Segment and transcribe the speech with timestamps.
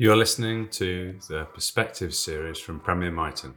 [0.00, 3.52] You are listening to the Perspective series from Premier Miton,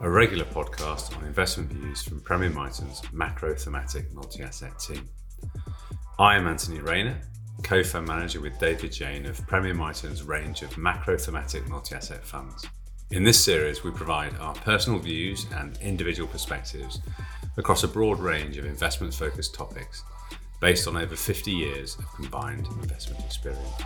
[0.00, 5.08] a regular podcast on investment views from Premier Miton's macro thematic multi asset team.
[6.20, 7.20] I am Anthony Rayner,
[7.64, 12.24] co fund manager with David Jane of Premier Miton's range of macro thematic multi asset
[12.24, 12.64] funds.
[13.10, 17.00] In this series, we provide our personal views and individual perspectives
[17.56, 20.04] across a broad range of investment focused topics
[20.60, 23.82] based on over 50 years of combined investment experience.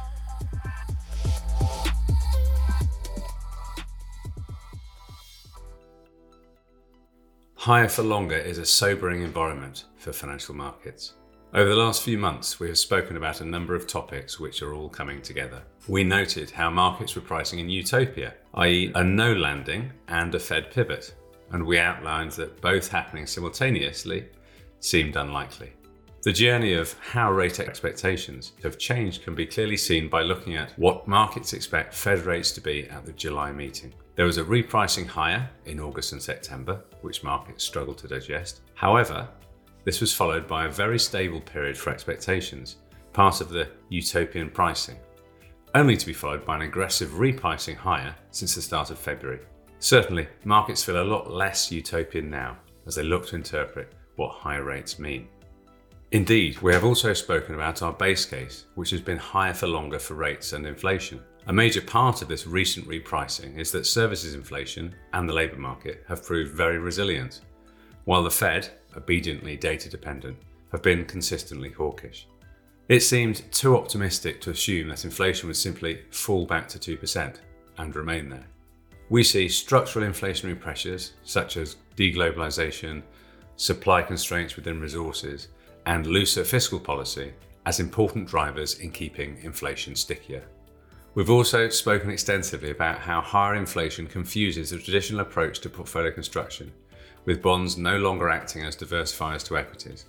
[7.61, 11.13] Higher for longer is a sobering environment for financial markets.
[11.53, 14.73] Over the last few months, we have spoken about a number of topics which are
[14.73, 15.61] all coming together.
[15.87, 20.71] We noted how markets were pricing in utopia, i.e., a no landing and a Fed
[20.71, 21.15] pivot,
[21.53, 24.25] and we outlined that both happening simultaneously
[24.79, 25.75] seemed unlikely.
[26.23, 30.79] The journey of how rate expectations have changed can be clearly seen by looking at
[30.79, 33.95] what markets expect Fed rates to be at the July meeting.
[34.17, 38.61] There was a repricing higher in August and September, which markets struggled to digest.
[38.75, 39.27] However,
[39.85, 42.77] this was followed by a very stable period for expectations,
[43.15, 44.99] part of the utopian pricing,
[45.75, 49.41] only to be followed by an aggressive repricing higher since the start of February.
[49.79, 54.65] Certainly, markets feel a lot less utopian now as they look to interpret what higher
[54.65, 55.27] rates mean.
[56.13, 60.01] Indeed, we have also spoken about our base case, which has been higher for longer
[60.01, 61.21] for rates and inflation.
[61.47, 66.05] A major part of this recent repricing is that services inflation and the labour market
[66.09, 67.43] have proved very resilient,
[68.07, 70.37] while the Fed, obediently data dependent,
[70.73, 72.27] have been consistently hawkish.
[72.89, 77.37] It seemed too optimistic to assume that inflation would simply fall back to 2%
[77.79, 78.47] and remain there.
[79.11, 83.03] We see structural inflationary pressures such as deglobalisation,
[83.55, 85.49] supply constraints within resources,
[85.91, 87.33] and looser fiscal policy
[87.67, 90.45] as important drivers in keeping inflation stickier.
[91.17, 96.71] We've also spoken extensively about how higher inflation confuses the traditional approach to portfolio construction,
[97.25, 100.05] with bonds no longer acting as diversifiers to equities.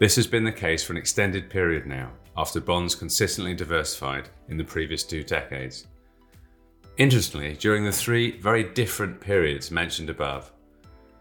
[0.00, 4.56] This has been the case for an extended period now, after bonds consistently diversified in
[4.56, 5.86] the previous two decades.
[6.96, 10.50] Interestingly, during the three very different periods mentioned above,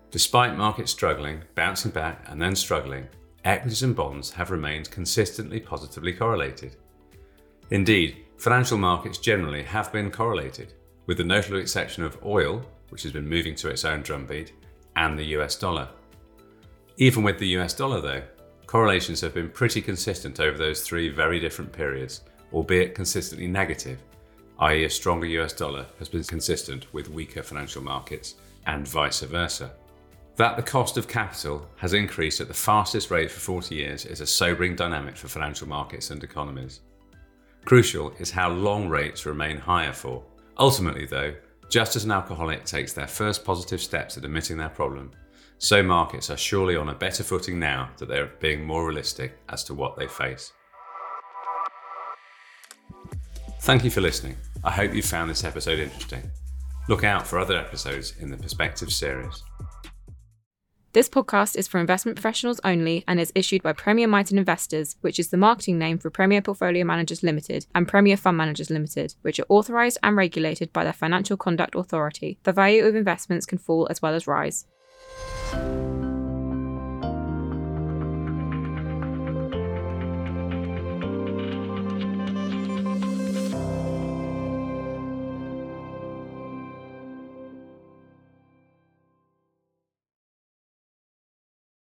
[0.10, 3.08] despite markets struggling, bouncing back, and then struggling,
[3.44, 6.76] equities and bonds have remained consistently positively correlated.
[7.70, 10.74] Indeed, financial markets generally have been correlated,
[11.06, 14.54] with the notable exception of oil, which has been moving to its own drumbeat,
[14.96, 15.88] and the US dollar.
[16.98, 18.24] Even with the US dollar, though,
[18.68, 22.22] correlations have been pretty consistent over those three very different periods,
[22.54, 24.00] albeit consistently negative,
[24.60, 29.72] i.e., a stronger US dollar has been consistent with weaker financial markets, and vice versa.
[30.36, 34.20] That the cost of capital has increased at the fastest rate for 40 years is
[34.20, 36.82] a sobering dynamic for financial markets and economies.
[37.66, 40.24] Crucial is how long rates remain higher for.
[40.58, 41.36] Ultimately, though,
[41.70, 45.12] just as an alcoholic takes their first positive steps at admitting their problem,
[45.60, 49.64] so markets are surely on a better footing now that they're being more realistic as
[49.66, 50.52] to what they face.
[53.62, 54.36] Thank you for listening.
[54.64, 56.30] I hope you found this episode interesting.
[56.90, 59.44] Look out for other episodes in the Perspective series.
[60.94, 65.18] This podcast is for investment professionals only and is issued by Premier Miton Investors, which
[65.18, 69.40] is the marketing name for Premier Portfolio Managers Limited and Premier Fund Managers Limited, which
[69.40, 72.38] are authorised and regulated by the Financial Conduct Authority.
[72.44, 74.68] The value of investments can fall as well as rise.